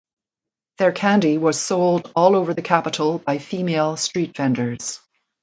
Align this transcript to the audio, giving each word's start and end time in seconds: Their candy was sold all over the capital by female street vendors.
Their 0.79 0.93
candy 0.93 1.37
was 1.37 1.61
sold 1.61 2.11
all 2.15 2.35
over 2.35 2.55
the 2.55 2.63
capital 2.63 3.19
by 3.19 3.37
female 3.37 3.97
street 3.97 4.35
vendors. 4.35 4.99